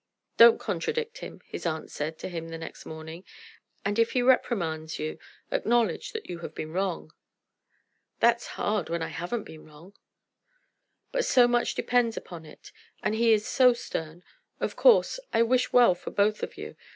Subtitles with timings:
[0.35, 3.23] "Don't contradict him," his aunt said to him the next morning,
[3.85, 5.19] "and if he reprimands you,
[5.51, 7.13] acknowledge that you have been wrong."
[8.19, 9.93] "That's hard, when I haven't been wrong."
[11.11, 12.71] "But so much depends upon it;
[13.03, 14.23] and he is so stern.
[14.59, 16.75] Of course, I wish well for both of you.